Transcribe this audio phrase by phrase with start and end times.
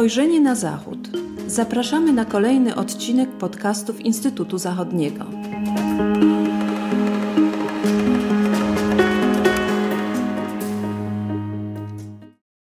[0.00, 0.98] Spojrzenie na Zachód.
[1.46, 5.24] Zapraszamy na kolejny odcinek podcastów Instytutu Zachodniego.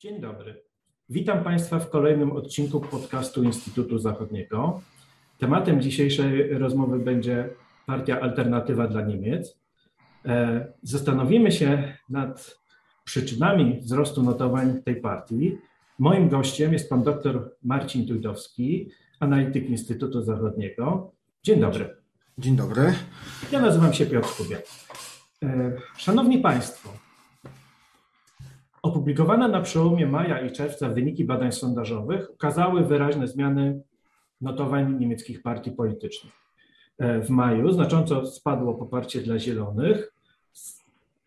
[0.00, 0.62] Dzień dobry.
[1.08, 4.80] Witam Państwa w kolejnym odcinku podcastu Instytutu Zachodniego.
[5.38, 7.48] Tematem dzisiejszej rozmowy będzie
[7.86, 9.58] Partia Alternatywa dla Niemiec.
[10.24, 12.58] E, zastanowimy się nad
[13.04, 15.58] przyczynami wzrostu notowań tej partii.
[15.98, 21.12] Moim gościem jest pan dr Marcin Tujdowski, analityk Instytutu Zachodniego.
[21.42, 21.96] Dzień dobry.
[22.38, 22.94] Dzień dobry.
[23.52, 24.58] Ja nazywam się Piotr Kubia.
[25.42, 26.88] E, szanowni Państwo,
[28.82, 33.82] opublikowane na przełomie maja i czerwca wyniki badań sondażowych ukazały wyraźne zmiany
[34.40, 36.32] notowań niemieckich partii politycznych.
[36.98, 40.16] E, w maju znacząco spadło poparcie dla Zielonych,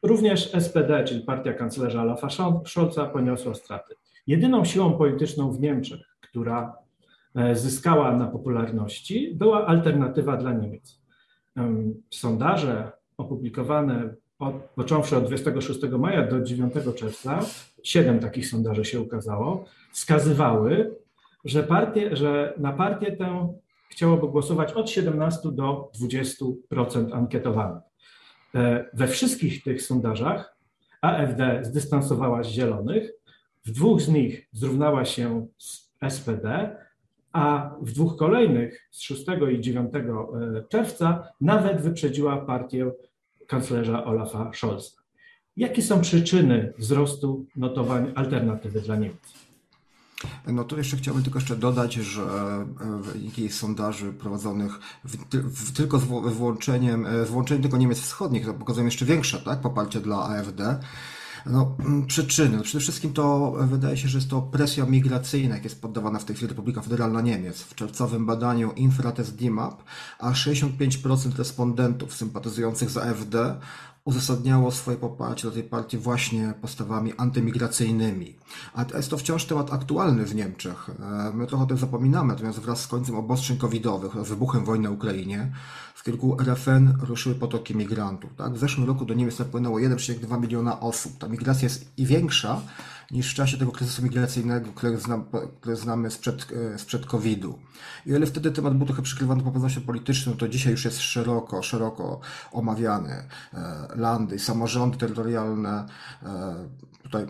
[0.03, 2.27] Również SPD, czyli partia kanclerza Olafa
[2.65, 3.95] Scholza, poniosła straty.
[4.27, 6.75] Jedyną siłą polityczną w Niemczech, która
[7.35, 10.99] e, zyskała na popularności, była alternatywa dla Niemiec.
[12.09, 17.39] Sondaże opublikowane od, począwszy od 26 maja do 9 czerwca,
[17.83, 20.95] siedem takich sondaży się ukazało, wskazywały,
[21.45, 23.53] że, partie, że na partię tę
[23.89, 25.91] chciałoby głosować od 17 do
[26.71, 27.83] 20% ankietowanych.
[28.55, 30.57] E, we wszystkich tych sondażach
[31.01, 33.11] AfD zdystansowała się Zielonych,
[33.69, 36.75] w dwóch z nich zrównała się z SPD,
[37.33, 39.99] a w dwóch kolejnych, z 6 i 9 e,
[40.69, 42.91] czerwca, nawet wyprzedziła partię
[43.47, 44.89] kanclerza Olafa Scholza.
[45.57, 49.33] Jakie są przyczyny wzrostu notowań alternatywy dla Niemiec?
[50.47, 55.99] No to jeszcze chciałbym tylko jeszcze dodać, że e, wyniki sondaży prowadzonych w, w, tylko
[55.99, 56.03] z
[56.33, 60.79] włączeniem, e, z włączeniem tylko Niemiec Wschodnich to pokazują jeszcze większe tak, poparcie dla AfD.
[61.45, 62.57] No, mm, przyczyny.
[62.57, 66.25] No, przede wszystkim to wydaje się, że jest to presja migracyjna, jak jest poddawana w
[66.25, 67.61] tej chwili Republika Federalna Niemiec.
[67.61, 69.83] W czerwcowym badaniu Infratest DIMAP,
[70.19, 73.59] a 65% respondentów sympatyzujących z AfD
[74.05, 78.35] uzasadniało swoje poparcie do tej partii właśnie postawami antymigracyjnymi.
[78.73, 80.89] A jest to wciąż temat aktualny w Niemczech.
[80.99, 84.83] E, my trochę o tym zapominamy, natomiast wraz z końcem obostrzeń covidowych, z wybuchem wojny
[84.83, 85.51] na Ukrainie,
[85.95, 88.35] w kilku RFN ruszyły potoki migrantów.
[88.37, 88.53] Tak?
[88.53, 91.17] W zeszłym roku do Niemiec napłynęło 1,2 miliona osób.
[91.17, 92.61] Ta migracja jest i większa
[93.11, 95.25] niż w czasie tego kryzysu migracyjnego, który, znam,
[95.61, 97.59] który znamy sprzed, e, sprzed COVID-u.
[98.05, 101.63] I o ile wtedy temat był trochę przykrywany poprawnością polityczną, to dzisiaj już jest szeroko,
[101.63, 102.19] szeroko
[102.51, 103.27] omawiany.
[103.53, 105.85] E, landy, samorządy terytorialne
[106.23, 106.69] e,
[107.03, 107.27] tutaj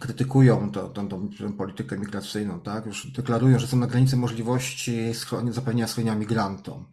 [0.00, 2.86] krytykują tę, tę, tę politykę migracyjną, tak?
[2.86, 5.12] Już deklarują, że są na granicy możliwości
[5.50, 6.86] zapewnienia schronienia migrantom.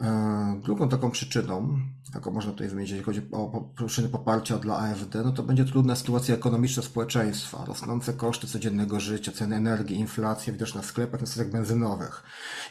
[0.00, 1.78] E, drugą taką przyczyną,
[2.14, 5.96] jaką można tutaj wymienić, jeśli chodzi o przyczyny poparcia dla AfD, no to będzie trudna
[5.96, 11.50] sytuacja ekonomiczna społeczeństwa, rosnące koszty codziennego życia, ceny energii, inflacja widoczna w sklepach, na stacjach
[11.52, 12.22] benzynowych.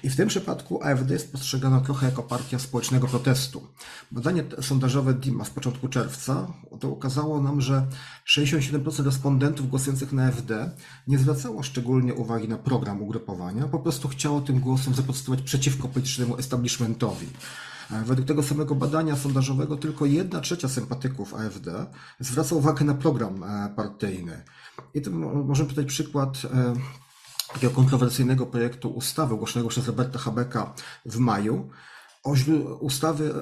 [0.04, 3.68] I w tym przypadku AfD jest postrzegana trochę jako partia społecznego protestu.
[4.12, 6.48] Badanie sondażowe DIMA z początku czerwca
[6.80, 7.88] to ukazało nam, że
[8.28, 10.72] 67% respondentów głosujących na AfD
[11.08, 16.38] nie zwracało szczególnie uwagi na program ugrupowania, po prostu chciało tym głosem zaprotestować przeciwko politycznemu
[16.38, 17.19] establishmentowi.
[17.92, 21.86] E, według tego samego badania sondażowego tylko jedna trzecia sympatyków AfD
[22.20, 24.44] zwraca uwagę na program e, partyjny.
[24.94, 25.12] I tu
[25.46, 26.74] możemy podać przykład e,
[27.54, 30.74] takiego kontrowersyjnego projektu ustawy ogłoszonego przez Roberta Habecka
[31.06, 31.70] w maju,
[32.24, 32.34] o
[32.80, 33.34] ustawy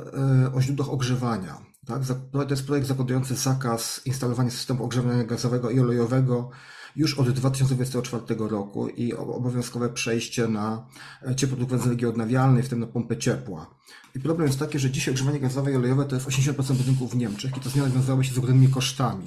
[0.53, 1.57] o źródłach ogrzewania.
[1.87, 2.01] Tak?
[2.31, 6.49] To jest projekt zakładający zakaz instalowania systemu ogrzewania gazowego i olejowego
[6.97, 10.87] już od 2024 roku i obowiązkowe przejście na
[11.27, 13.75] e, ciepłodruk z energii odnawialnej, w tym na pompę ciepła.
[14.15, 17.15] I problem jest taki, że dzisiaj ogrzewanie gazowe i olejowe to jest 80% budynków w
[17.15, 19.25] Niemczech i to zmiany wiązały się z ogromnymi kosztami.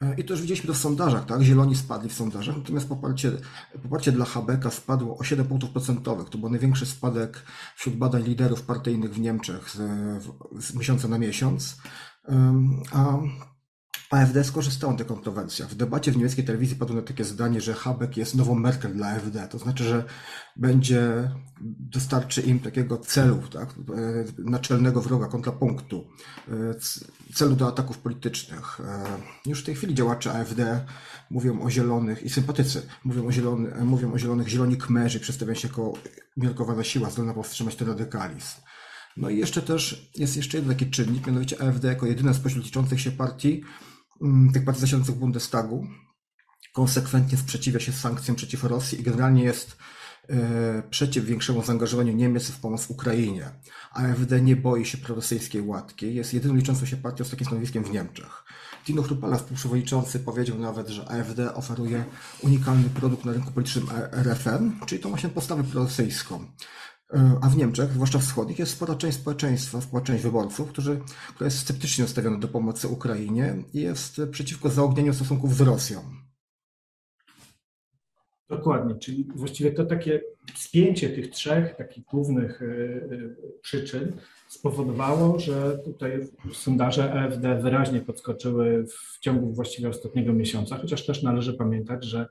[0.00, 1.42] E, I to już widzieliśmy to w sondażach, tak?
[1.42, 3.32] Zieloni spadli w sondażach, natomiast poparcie,
[3.82, 6.28] poparcie dla HBK spadło o 7 punktów procentowych.
[6.28, 7.42] To był największy spadek
[7.76, 9.78] wśród badań liderów partyjnych w Niemczech z,
[10.64, 11.76] z miesiąca na miesiąc.
[12.92, 13.18] A
[14.14, 15.68] AfD skorzystało na tych kontrowersjach.
[15.68, 19.48] W debacie w niemieckiej telewizji padło takie zdanie, że Habeck jest nową Merkel dla AfD.
[19.48, 20.04] To znaczy, że
[20.56, 21.30] będzie,
[21.60, 26.06] dostarczy im takiego celu, tak, e, naczelnego wroga, kontrapunktu,
[26.48, 26.52] e,
[27.34, 28.80] celu do ataków politycznych.
[28.80, 29.04] E,
[29.46, 30.86] już w tej chwili działacze AfD
[31.30, 35.68] mówią o zielonych i sympatycy mówią o, zielony, mówią o zielonych zieloni kmerzy, przedstawiają się
[35.68, 35.92] jako
[36.36, 38.56] umiarkowana siła zdolna powstrzymać ten radykalizm.
[39.16, 43.00] No i jeszcze też jest jeszcze jeden taki czynnik, mianowicie AfD jako jedyna spośród liczących
[43.00, 43.62] się partii
[44.52, 45.86] tych partii zasiadających w Bundestagu
[46.74, 49.76] konsekwentnie sprzeciwia się sankcjom przeciw Rosji i generalnie jest
[50.90, 53.50] przeciw większemu zaangażowaniu Niemiec w pomoc Ukrainie.
[53.92, 57.90] AfD nie boi się prorosyjskiej łatki, jest jedyną liczącą się partią z takim stanowiskiem w
[57.90, 58.44] Niemczech.
[58.84, 62.04] Tino Chrupala, współprzewodniczący, powiedział nawet, że AfD oferuje
[62.42, 66.46] unikalny produkt na rynku politycznym RFN, czyli tą właśnie postawę prorosyjską.
[67.40, 71.00] A w Niemczech, zwłaszcza wschodnich, jest spora część społeczeństwa, spora część wyborców, którzy,
[71.34, 76.00] która jest sceptycznie nastawiona do pomocy Ukrainie i jest przeciwko zaognieniu stosunków z Rosją.
[78.48, 80.20] Dokładnie, czyli właściwie to takie
[80.54, 83.08] spięcie tych trzech takich głównych e, e,
[83.62, 84.12] przyczyn
[84.48, 91.54] spowodowało, że tutaj sondaże AfD wyraźnie podskoczyły w ciągu właściwie ostatniego miesiąca, chociaż też należy
[91.54, 92.28] pamiętać, że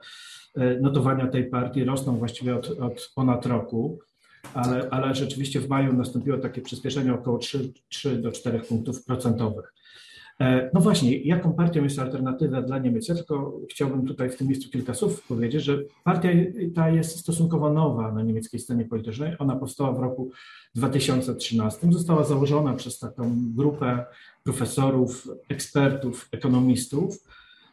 [0.82, 4.00] notowania tej partii rosną właściwie od, od ponad roku
[4.54, 9.74] ale, ale rzeczywiście w maju nastąpiło takie przyspieszenie około 3, 3 do 4 punktów procentowych.
[10.40, 13.08] E, no właśnie, jaką partią jest alternatywa dla Niemiec?
[13.08, 16.30] Ja tylko chciałbym tutaj w tym miejscu kilka słów powiedzieć, że partia
[16.76, 19.36] ta jest stosunkowo nowa na niemieckiej scenie politycznej.
[19.40, 20.32] Ona powstała w roku
[20.76, 21.92] 2013.
[21.92, 24.06] Została założona przez taką grupę
[24.44, 27.18] profesorów, ekspertów, ekonomistów,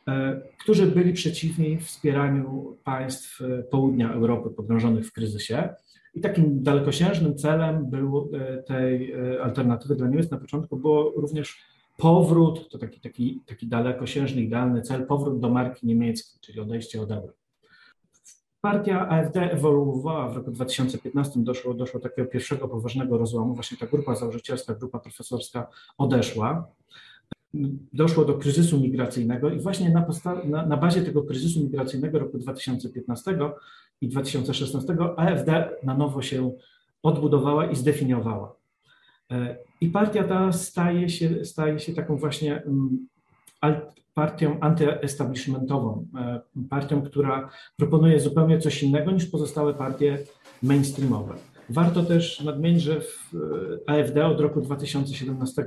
[0.09, 3.41] e, którzy byli przeciwni wspieraniu państw
[3.71, 5.69] południa Europy pogrążonych w kryzysie.
[6.15, 11.59] I takim dalekosiężnym celem był e, tej e, alternatywy dla Niemiec na początku było również
[11.97, 17.11] powrót, to taki, taki, taki dalekosiężny, idealny cel, powrót do marki niemieckiej, czyli odejście od
[17.11, 17.33] euro.
[18.61, 23.55] Partia AfD ewoluowała w roku 2015, doszło, doszło do takiego pierwszego poważnego rozłamu.
[23.55, 25.67] Właśnie ta grupa założycielska, grupa profesorska
[25.99, 26.67] odeszła.
[27.93, 30.07] Doszło do kryzysu migracyjnego i właśnie na,
[30.45, 33.39] na, na bazie tego kryzysu migracyjnego roku 2015
[34.01, 36.53] i 2016 AfD na nowo się
[37.03, 38.57] odbudowała i zdefiniowała.
[39.31, 43.09] E, I partia ta staje się, staje się taką właśnie mm,
[44.15, 50.19] partią antyestablishmentową, e, partią, która proponuje zupełnie coś innego niż pozostałe partie
[50.63, 51.35] mainstreamowe.
[51.71, 53.01] Warto też nadmienić, że
[53.87, 55.67] AfD od roku 2017 e,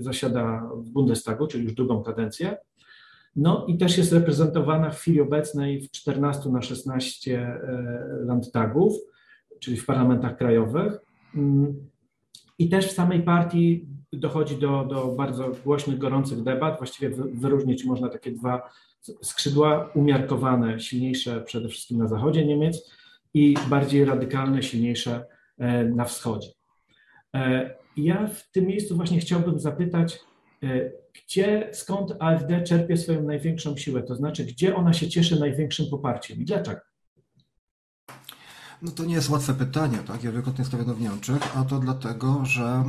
[0.00, 2.56] zasiada w Bundestagu, czyli już drugą kadencję.
[3.36, 7.60] No i też jest reprezentowana w chwili obecnej w 14 na 16 e,
[8.24, 8.94] landtagów,
[9.60, 11.00] czyli w parlamentach krajowych.
[11.34, 11.90] Mm,
[12.58, 16.78] I też w samej partii dochodzi do, do bardzo głośnych, gorących debat.
[16.78, 18.70] Właściwie wyróżnić można takie dwa
[19.22, 22.90] skrzydła umiarkowane, silniejsze przede wszystkim na zachodzie Niemiec
[23.34, 25.26] i bardziej radykalne, silniejsze
[25.58, 26.48] e, na wschodzie.
[27.34, 30.20] E, ja w tym miejscu właśnie chciałbym zapytać,
[31.14, 36.38] gdzie, skąd AfD czerpie swoją największą siłę, to znaczy, gdzie ona się cieszy największym poparciem
[36.38, 36.80] i dlaczego?
[38.82, 40.24] No to nie jest łatwe pytanie, tak?
[40.24, 42.84] Ja wielokrotnie stawiano w Niemczech, a to dlatego, że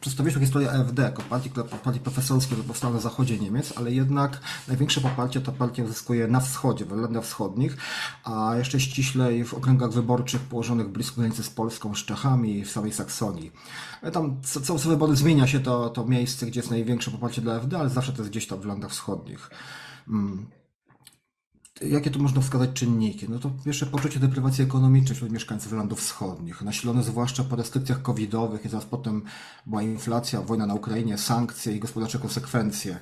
[0.00, 1.50] przedstawiliśmy historię AfD jako partii,
[1.84, 6.40] partii profesorskiej, która powstała na zachodzie Niemiec, ale jednak największe poparcie ta partia uzyskuje na
[6.40, 7.76] wschodzie, w Ländach Wschodnich,
[8.24, 12.70] a jeszcze ściślej w okręgach wyborczych położonych blisko granicy z Polską, z Czechami i w
[12.70, 13.52] samej Saksonii.
[14.02, 17.54] E, tam co, co wybory zmienia się to, to miejsce, gdzie jest największe poparcie dla
[17.54, 19.50] AfD, ale zawsze to jest gdzieś tam w Ländach Wschodnich.
[20.08, 20.59] Mm.
[21.80, 23.26] Jakie tu można wskazać czynniki?
[23.28, 28.64] No to pierwsze poczucie deprywacji ekonomicznej wśród mieszkańców landów wschodnich, nasilone zwłaszcza po restrykcjach covidowych
[28.64, 29.22] i zaraz potem
[29.66, 32.98] była inflacja, wojna na Ukrainie, sankcje i gospodarcze konsekwencje.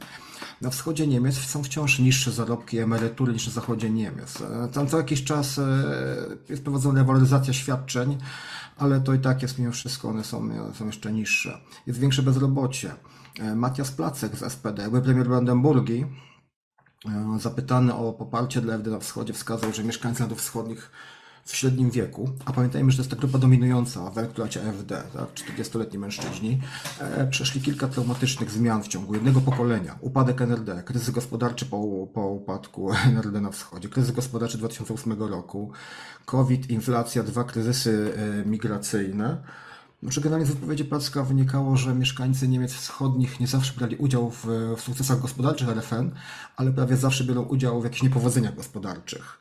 [0.61, 4.43] Na wschodzie Niemiec są wciąż niższe zarobki i emerytury niż na zachodzie Niemiec.
[4.73, 5.65] Tam co jakiś czas e,
[6.49, 8.19] jest prowadzona rewaloryzacja świadczeń,
[8.77, 11.61] ale to i tak jest mimo wszystko, one są, są jeszcze niższe.
[11.87, 12.95] Jest większe bezrobocie.
[13.41, 16.38] E, Matias Placek z SPD, jakby premier Brandenburgii, E,
[17.39, 20.91] zapytany o poparcie dla AfD na wschodzie, wskazał, że mieszkańcy narodów wschodnich
[21.49, 25.35] w średnim wieku, a pamiętajmy, że to jest ta grupa dominująca w elektoracie AfD, tak,
[25.35, 26.61] 40-letni mężczyźni,
[27.01, 29.99] e, przeszli kilka traumatycznych zmian w ciągu jednego pokolenia.
[30.01, 35.73] Upadek NRD, kryzys gospodarczy po, po upadku NRD na wschodzie, kryzys gospodarczy 2008 roku,
[36.25, 39.43] COVID, inflacja, dwa kryzysy e, migracyjne.
[40.03, 44.47] Znaczy generalnie z wypowiedzi Placka wynikało, że mieszkańcy Niemiec wschodnich nie zawsze brali udział w,
[44.77, 46.11] w sukcesach gospodarczych RFN,
[46.57, 49.39] ale prawie zawsze biorą udział w jakichś niepowodzeniach gospodarczych.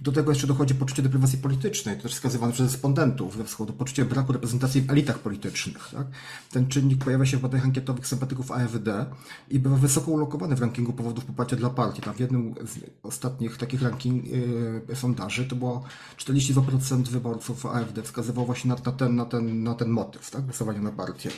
[0.00, 4.04] Do tego jeszcze dochodzi poczucie deprywacji politycznej, to też wskazywane przez respondentów ze wschodu, poczucie
[4.04, 5.88] braku reprezentacji w elitach politycznych.
[5.92, 6.06] Tak?
[6.50, 9.06] Ten czynnik pojawia się w badaniach ankietowych sympatyków AfD
[9.50, 12.02] i bywa wysoko ulokowany w rankingu powodów poparcia dla partii.
[12.02, 14.24] Tam w jednym z ostatnich takich ranking
[14.88, 15.84] yy, sondaży to było
[16.18, 20.42] 42% wyborców AfD wskazywało właśnie na, na, ten, na, ten, na ten motyw, tak?
[20.42, 21.30] głosowania na partię.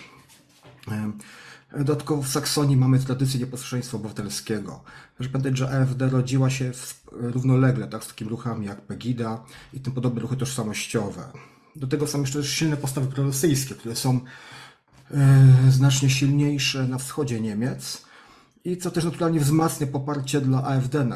[0.89, 1.13] Yy.
[1.79, 4.81] Dodatkowo w Saksonii mamy tradycję nieposłuszeństwa obywatelskiego.
[5.17, 6.73] Proszę pamiętać, że AfD rodziła się
[7.13, 11.25] równolegle tak, z takimi ruchami jak Pegida i tym podobne ruchy tożsamościowe.
[11.77, 14.21] Do tego są jeszcze silne postawy prorosyjskie, które są
[15.11, 18.10] e, znacznie silniejsze na wschodzie Niemiec
[18.65, 21.07] i co też naturalnie wzmacnia poparcie dla AfD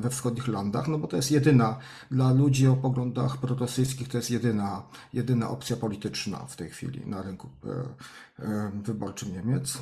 [0.00, 1.78] we wschodnich landach, no bo to jest jedyna,
[2.10, 4.82] dla ludzi o poglądach prorosyjskich to jest jedyna,
[5.12, 7.48] jedyna opcja polityczna w tej chwili na rynku
[8.82, 9.78] wyborczym Niemiec.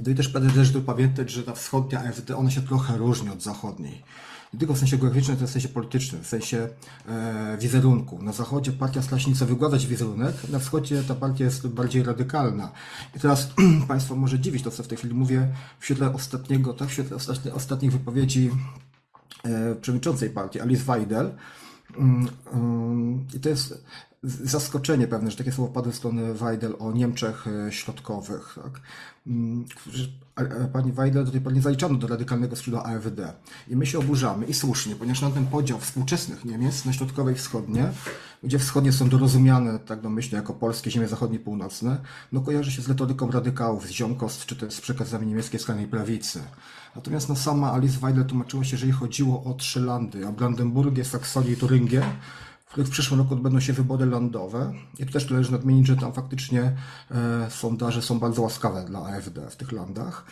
[0.00, 3.42] No i też należy tu pamiętać, że ta wschodnia AfD, ona się trochę różni od
[3.42, 4.02] zachodniej.
[4.52, 6.68] Nie tylko w sensie geograficznym, to w sensie politycznym, w sensie
[7.08, 8.22] e, wizerunku.
[8.22, 9.30] Na zachodzie partia stara się
[9.86, 12.72] wizerunek, na wschodzie ta partia jest bardziej radykalna.
[13.16, 13.50] I teraz
[13.88, 17.16] Państwo może dziwić to, co w tej chwili mówię, w świetle ostatniego, tak, w świetle
[17.54, 18.50] ostatnich wypowiedzi
[19.44, 21.34] e, przewodniczącej partii, Alice Weidel,
[21.98, 23.84] mm, mm, i to jest
[24.22, 28.58] zaskoczenie pewne, że takie słowa padły z strony Weidel o Niemczech e, Środkowych.
[28.62, 28.80] Tak?
[29.26, 29.64] Mm,
[30.72, 33.32] pani Weidel do tej pory nie zaliczano do radykalnego skrzydła AfD.
[33.68, 37.34] I my się oburzamy, i słusznie, ponieważ na ten podział współczesnych Niemiec na środkowe i
[37.34, 37.92] wschodnie,
[38.42, 42.00] gdzie wschodnie są dorozumiane tak domyślnie jako polskie ziemie zachodnie północne,
[42.32, 46.40] no kojarzy się z retoryką radykałów, z ziomkost, czy też z przekazami niemieckiej skrajnej prawicy.
[46.96, 51.04] Natomiast no, sama Alice Weidel tłumaczyła się, że jeżeli chodziło o trzy landy, o Brandenburgię,
[51.04, 52.02] Saksonię i Turingię,
[52.72, 54.72] których w przyszłym roku odbędą się wybory lądowe.
[54.98, 56.72] I tu też należy nadmienić, że tam faktycznie
[57.10, 60.24] e, sondaże są bardzo łaskawe dla AfD w tych landach.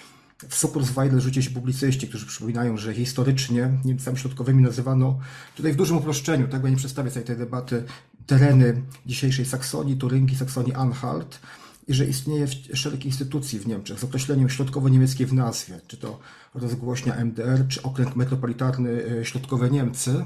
[0.48, 5.18] W Sopur-Zweidel rzuci się publicyści, którzy przypominają, że historycznie Niemcami środkowymi nazywano,
[5.56, 7.84] tutaj w dużym uproszczeniu, tak, bo nie przedstawię sobie tej debaty,
[8.26, 11.38] tereny dzisiejszej Saksonii, Turyngii, Saksonii-Anhalt
[11.94, 16.18] że istnieje szereg instytucji w Niemczech z określeniem środkowo-niemieckiej w nazwie, czy to
[16.54, 20.24] rozgłośnia MDR, czy okręg metropolitarny e, Środkowe Niemcy,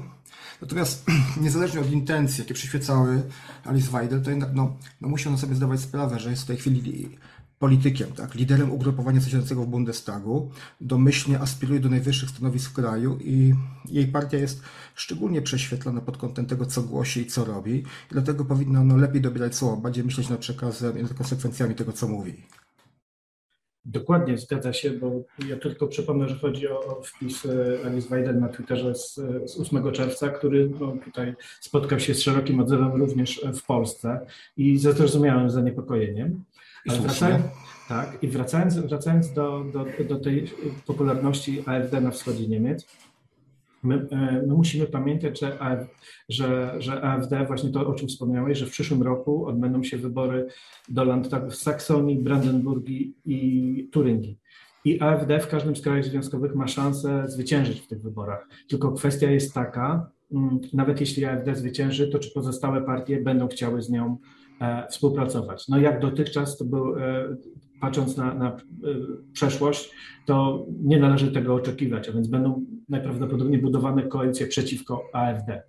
[0.61, 1.05] Natomiast
[1.41, 3.21] niezależnie od intencji, jakie przyświecały
[3.63, 6.57] Alice Weidel, to jednak no, no musi ona sobie zdawać sprawę, że jest w tej
[6.57, 7.09] chwili
[7.59, 13.53] politykiem, tak, liderem ugrupowania zasiadającego w Bundestagu, domyślnie aspiruje do najwyższych stanowisk w kraju i
[13.85, 14.61] jej partia jest
[14.95, 17.75] szczególnie prześwietlona pod kątem tego, co głosi i co robi.
[17.75, 21.91] I dlatego powinna no, lepiej dobierać słowa, bardziej myśleć nad przekazem i nad konsekwencjami tego,
[21.91, 22.43] co mówi.
[23.85, 28.49] Dokładnie, zgadza się, bo ja tylko przypomnę, że chodzi o wpis e, Alice Weidel na
[28.49, 29.13] Twitterze z,
[29.45, 34.25] z 8 czerwca, który no, tutaj spotkał się z szerokim odzewem również w Polsce
[34.57, 36.43] i ze zrozumiałym zaniepokojeniem.
[36.85, 37.45] Wracając,
[37.89, 40.51] tak, i wracając, wracając do, do, do tej
[40.85, 42.87] popularności AfD na wschodzie Niemiec,
[43.85, 45.57] My, e, my, musimy pamiętać, że,
[46.29, 50.47] że, że AfD, właśnie to o czym wspomniałeś, że w przyszłym roku odbędą się wybory
[50.89, 54.37] do Landtagu w Saksonii, Brandenburgii i Turyngii.
[54.85, 58.47] I AfD w każdym z krajów związkowych ma szansę zwyciężyć w tych wyborach.
[58.67, 63.81] Tylko kwestia jest taka, mm, nawet jeśli AfD zwycięży, to czy pozostałe partie będą chciały
[63.81, 64.17] z nią
[64.89, 65.67] współpracować.
[65.67, 67.35] No jak dotychczas to był e,
[67.81, 68.57] patrząc na, na,
[69.33, 69.91] przeszłość,
[70.25, 75.63] to nie należy tego oczekiwać, a więc będą najprawdopodobniej budowane koalicje przeciwko AfD.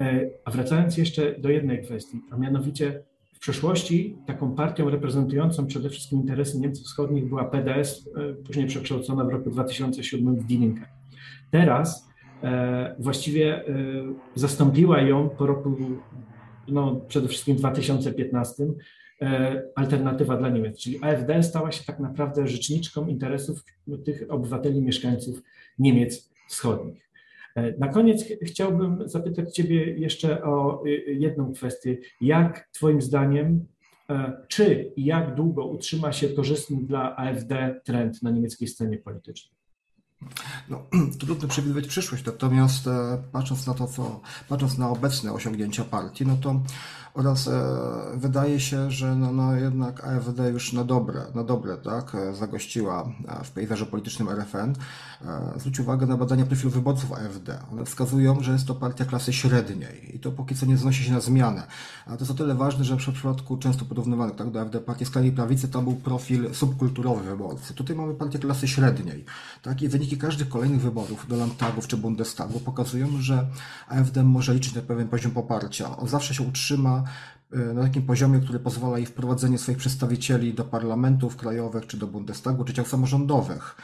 [0.00, 3.02] E, a wracając jeszcze do jednej kwestii, a mianowicie
[3.34, 9.24] w przeszłości taką partią reprezentującą przede wszystkim interesy Niemców Wschodnich była PDS, e, później przekształcona
[9.24, 10.74] w roku 2007 w Die.
[11.50, 12.08] Teraz
[12.42, 13.64] e, właściwie
[14.34, 15.76] zastąpiła ją po roku,
[16.70, 18.66] no przede wszystkim 2015,
[19.74, 23.64] alternatywa dla Niemiec, czyli AfD stała się tak naprawdę rzeczniczką interesów
[24.04, 25.42] tych obywateli, mieszkańców
[25.78, 27.10] Niemiec Wschodnich.
[27.54, 31.98] E, na koniec chciałbym zapytać Ciebie jeszcze o y, jedną kwestię.
[32.20, 33.66] Jak Twoim zdaniem,
[34.10, 39.59] e, czy i jak długo utrzyma się korzystny dla AfD trend na niemieckiej scenie politycznej?
[40.68, 40.82] No,
[41.20, 46.36] trudno przewidywać przyszłość, natomiast e, patrząc na to, co, patrząc na obecne osiągnięcia partii, no
[46.36, 46.60] to
[47.14, 47.52] oraz e,
[48.14, 53.12] wydaje się, że no, no jednak AfD już na dobre, na dobre tak, e, zagościła
[53.28, 54.72] e, w pejzażu politycznym RFN.
[55.56, 57.58] Zwróć uwagę na badania profilu wyborców AfD.
[57.72, 61.12] One wskazują, że jest to partia klasy średniej i to póki co nie znosi się
[61.12, 61.62] na zmianę.
[62.06, 65.04] A to jest o tyle ważne, że w przypadku często porównywanych tak, do AfD partii
[65.04, 67.74] skrajnej prawicy tam był profil subkulturowy wyborcy.
[67.74, 69.24] Tutaj mamy partię klasy średniej.
[69.62, 69.82] Tak?
[69.82, 73.46] I wyniki każdych kolejnych wyborów do Landtagów czy Bundestagu pokazują, że
[73.88, 75.96] AfD może liczyć na pewien poziom poparcia.
[75.96, 76.99] On zawsze się utrzyma
[77.52, 82.06] E, na takim poziomie, który pozwala jej wprowadzenie swoich przedstawicieli do parlamentów krajowych, czy do
[82.06, 83.76] Bundestagu, czy ciał samorządowych.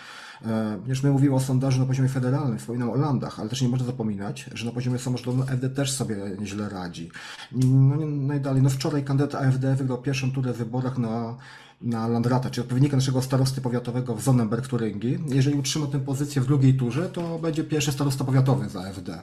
[0.80, 3.86] Ponieważ my mówimy o sondażu na poziomie federalnym, wspominam o landach, ale też nie można
[3.86, 7.10] zapominać, że na poziomie samorządowym AfD też sobie nieźle radzi.
[7.52, 11.36] No, no i dalej, no wczoraj kandydat AfD wygrał pierwszą turę w wyborach na
[11.80, 15.34] na Landrata, czyli odpowiednika naszego starosty powiatowego w Sonnenberg-Turyngii.
[15.34, 19.22] Jeżeli utrzyma tę pozycję w drugiej turze, to będzie pierwszy starosta powiatowy za AfD.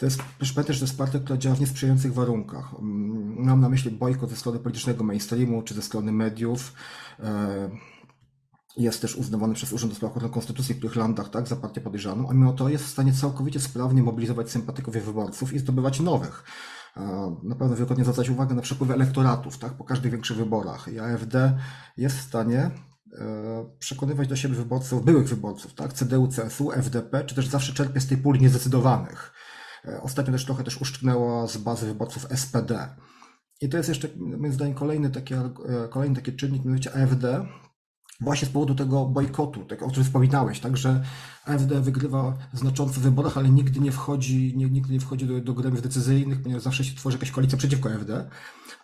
[0.00, 2.74] To jest, proszę pamiętać, że to jest partia, która działa w niesprzyjających warunkach.
[2.78, 6.72] Mm, mam na myśli bojkot ze strony politycznego mainstreamu, czy ze strony mediów.
[7.18, 7.70] E,
[8.76, 11.80] jest też uznawany przez Urząd do Spraw Ochrony Konstytucji w których landach tak, za partię
[11.80, 16.00] podejrzaną, a mimo to jest w stanie całkowicie sprawnie mobilizować sympatyków i wyborców i zdobywać
[16.00, 16.44] nowych.
[16.96, 20.88] E, na pewno wielokrotnie zwracać uwagę na przepływy elektoratów tak, po każdych większych wyborach.
[20.92, 21.58] I AfD
[21.96, 22.70] jest w stanie
[23.78, 25.92] przekonywać do siebie wyborców, byłych wyborców, tak?
[25.92, 29.32] CDU, CSU, FDP, czy też zawsze czerpie z tej puli niezdecydowanych.
[30.02, 32.96] Ostatnio też trochę też uszczknęła z bazy wyborców SPD.
[33.60, 35.34] I to jest jeszcze, moim zdaniem, kolejny taki,
[35.90, 37.46] kolejny taki czynnik, mianowicie AFD,
[38.20, 41.04] właśnie z powodu tego bojkotu, o którym wspominałeś, tak, że
[41.44, 45.54] AfD wygrywa znacząco w wyborach, ale nigdy nie wchodzi, nie, nigdy nie wchodzi do, do
[45.54, 48.30] gremiów decyzyjnych, ponieważ zawsze się tworzy jakaś koalicja przeciwko AfD.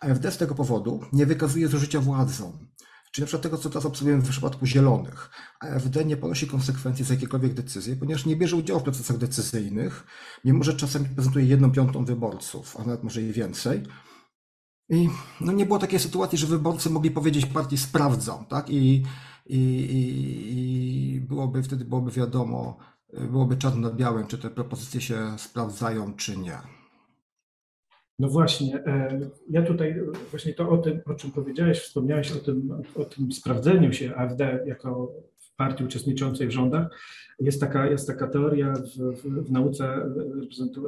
[0.01, 2.57] AfD z tego powodu nie wykazuje zużycia władzą.
[3.11, 5.29] Czyli na przykład tego, co teraz obserwujemy w przypadku zielonych.
[5.59, 10.03] AfD nie ponosi konsekwencji z jakiejkolwiek decyzji, ponieważ nie bierze udziału w procesach decyzyjnych,
[10.45, 13.83] mimo że czasami prezentuje jedną piątą wyborców, a nawet może i więcej.
[14.89, 15.09] I
[15.41, 18.69] no nie było takiej sytuacji, że wyborcy mogli powiedzieć partii sprawdzam, tak?
[18.69, 19.03] I,
[19.45, 19.57] i,
[21.15, 22.77] i byłoby wtedy byłoby wiadomo,
[23.13, 26.57] byłoby czarno na białym, czy te propozycje się sprawdzają, czy nie.
[28.19, 29.19] No właśnie, e,
[29.49, 33.93] ja tutaj właśnie to o tym, o czym powiedziałeś, wspomniałeś o tym, o tym sprawdzeniu
[33.93, 35.11] się AfD jako
[35.57, 36.87] partii uczestniczącej w rządach.
[37.39, 40.09] Jest taka, jest taka teoria w, w, w nauce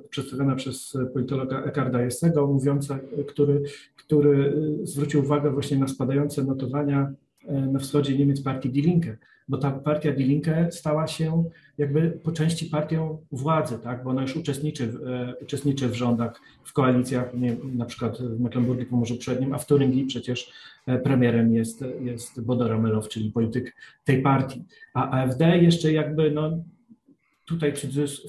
[0.10, 3.64] przedstawiona przez politologa Ekarda Jessego, mówiąca, który,
[3.96, 7.14] który zwrócił uwagę właśnie na spadające notowania
[7.48, 9.18] e, na wschodzie Niemiec partii Die Linke,
[9.50, 11.44] bo ta partia Die Linke stała się
[11.78, 14.04] jakby po części partią władzy, tak?
[14.04, 18.40] bo ona już uczestniczy, w, e, uczestniczy w rządach, w koalicjach, nie, na przykład w
[18.40, 20.52] Mecklenburgii Pomorzu Przednim, a w Turyngii przecież
[20.86, 23.76] e, premierem jest, jest Bodo Ramelow, czyli polityk
[24.06, 24.64] tej partii.
[24.94, 26.52] A AfD jeszcze jakby, no,
[27.46, 27.74] tutaj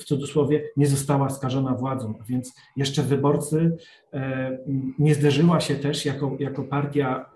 [0.01, 3.77] w cudzysłowie nie została skażona władzą, więc jeszcze wyborcy
[4.13, 4.59] e,
[4.99, 7.31] nie zderzyła się też jako, jako partia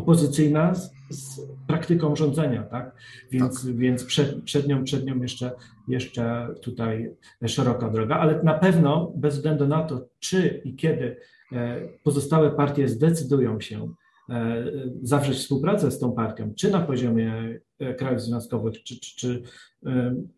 [0.00, 2.94] opozycyjna z, z praktyką rządzenia, tak?
[3.30, 3.76] Więc, tak.
[3.76, 5.52] więc przed, przed, nią, przed nią jeszcze,
[5.88, 7.10] jeszcze tutaj
[7.46, 11.16] szeroka droga, ale na pewno bez względu na to, czy i kiedy
[11.52, 13.94] e, pozostałe partie zdecydują się
[14.30, 14.64] e,
[15.02, 19.42] zawrzeć współpracę z tą partią, czy na poziomie e, krajów związkowych, czy, czy, czy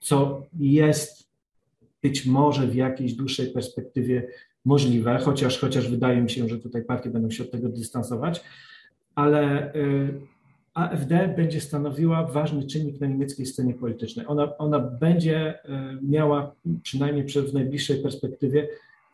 [0.00, 1.32] co jest
[2.02, 4.28] być może w jakiejś dłuższej perspektywie
[4.64, 8.44] możliwe, chociaż, chociaż wydaje mi się, że tutaj partie będą się od tego dystansować,
[9.14, 10.20] ale y,
[10.74, 14.26] AfD będzie stanowiła ważny czynnik na niemieckiej scenie politycznej.
[14.26, 15.58] Ona, ona będzie y,
[16.02, 18.68] miała przynajmniej w najbliższej perspektywie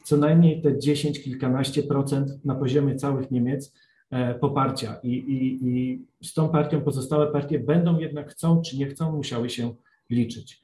[0.08, 3.74] co najmniej te 10, kilkanaście procent na poziomie całych Niemiec
[4.11, 4.96] e, poparcia.
[5.02, 9.50] I, i, I z tą partią pozostałe partie będą jednak chcą czy nie chcą, musiały
[9.50, 9.74] się
[10.11, 10.61] liczyć.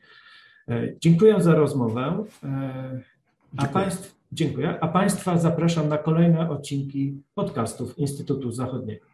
[0.69, 2.25] E, dziękuję za rozmowę.
[2.45, 3.01] E,
[3.57, 4.81] a państw, dziękuję.
[4.81, 9.07] A Państwa zapraszam na kolejne odcinki podcastów Instytutu Zachodniego.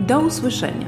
[0.00, 0.86] Do usłyszenia.